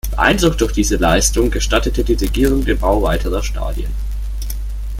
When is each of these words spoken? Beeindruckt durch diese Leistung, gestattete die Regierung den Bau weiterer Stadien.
Beeindruckt 0.09 0.59
durch 0.61 0.73
diese 0.73 0.95
Leistung, 0.95 1.51
gestattete 1.51 2.03
die 2.03 2.15
Regierung 2.15 2.65
den 2.65 2.79
Bau 2.79 3.03
weiterer 3.03 3.43
Stadien. 3.43 3.91